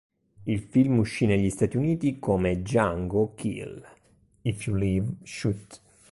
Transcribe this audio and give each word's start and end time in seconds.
Il 0.47 0.59
film 0.61 0.97
uscì 0.97 1.27
negli 1.27 1.51
Stati 1.51 1.77
Uniti 1.77 2.17
come 2.17 2.63
"Django, 2.63 3.33
Kill... 3.35 3.85
If 4.41 4.65
You 4.65 4.75
Live, 4.75 5.11
Shoot! 5.21 5.79